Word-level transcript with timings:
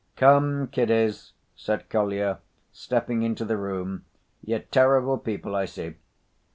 "Come, 0.15 0.65
kiddies," 0.67 1.33
said 1.55 1.87
Kolya, 1.87 2.39
stepping 2.71 3.21
into 3.21 3.45
the 3.45 3.55
room. 3.55 4.05
"You're 4.43 4.57
terrible 4.57 5.19
people, 5.19 5.55
I 5.55 5.65
see." 5.65 5.93